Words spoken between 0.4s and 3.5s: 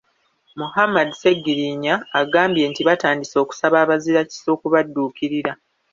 Muhammad Sseggirinya, agambye nti batandise